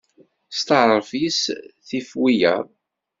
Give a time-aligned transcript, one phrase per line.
[0.59, 1.43] Steɛṛef yes-s
[1.87, 2.67] tif wiyaḍ.